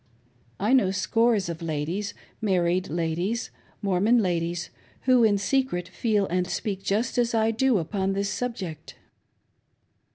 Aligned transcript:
I 0.59 0.73
know 0.73 0.89
scores 0.89 1.47
of 1.47 1.61
ladies— 1.61 2.15
married 2.51 2.89
ladies— 2.89 3.51
Mormon 3.83 4.17
ladies; 4.17 4.71
who 5.01 5.23
in 5.23 5.37
secret 5.37 5.87
feel 5.89 6.25
and 6.25 6.47
speak 6.47 6.81
just 6.81 7.19
as 7.19 7.35
I 7.35 7.51
do 7.51 7.77
upon 7.77 8.13
this 8.13 8.31
subject. 8.31 8.95